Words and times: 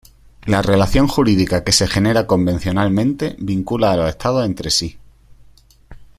La 0.47 0.63
relación 0.63 1.07
jurídica 1.07 1.63
que 1.63 1.71
se 1.71 1.85
genera 1.85 2.25
convencionalmente, 2.25 3.35
vincula 3.37 3.91
a 3.91 3.97
los 3.97 4.09
estados 4.09 4.47
entre 4.47 4.71
sí. 4.71 4.97